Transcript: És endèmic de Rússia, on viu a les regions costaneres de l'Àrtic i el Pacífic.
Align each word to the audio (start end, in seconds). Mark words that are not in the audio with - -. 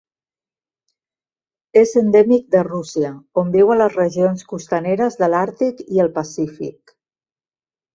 És 1.81 1.93
endèmic 2.01 2.49
de 2.57 2.65
Rússia, 2.69 3.13
on 3.45 3.53
viu 3.59 3.71
a 3.71 3.79
les 3.85 4.01
regions 4.01 4.49
costaneres 4.57 5.23
de 5.25 5.33
l'Àrtic 5.35 5.89
i 6.01 6.07
el 6.09 6.15
Pacífic. 6.21 7.01